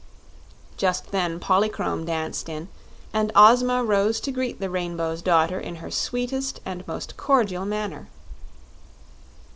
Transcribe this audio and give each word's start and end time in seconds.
Just 0.77 1.11
then 1.11 1.39
Polychrome 1.39 2.05
danced 2.05 2.49
in, 2.49 2.69
and 3.13 3.31
Ozma 3.35 3.83
rose 3.83 4.19
to 4.21 4.31
greet 4.31 4.59
the 4.59 4.67
Rainbow's 4.71 5.21
Daughter 5.21 5.59
in 5.59 5.75
her 5.75 5.91
sweetest 5.91 6.59
and 6.65 6.83
most 6.87 7.17
cordial 7.17 7.65
manner. 7.65 8.07